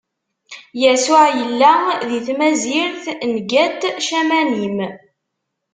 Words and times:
Yasuɛ 0.81 1.25
yella 1.39 1.73
di 2.09 2.19
tmazirt 2.27 3.03
n 3.31 3.33
Gat-Camanim. 3.51 4.79